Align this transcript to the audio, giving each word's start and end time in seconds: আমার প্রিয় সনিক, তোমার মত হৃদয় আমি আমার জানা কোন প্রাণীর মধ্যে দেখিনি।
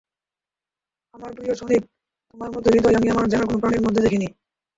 আমার 1.15 1.31
প্রিয় 1.35 1.53
সনিক, 1.59 1.83
তোমার 2.29 2.49
মত 2.53 2.65
হৃদয় 2.67 2.97
আমি 2.99 3.07
আমার 3.09 3.25
জানা 3.31 3.45
কোন 3.47 3.57
প্রাণীর 3.61 3.85
মধ্যে 3.85 4.03
দেখিনি। 4.05 4.27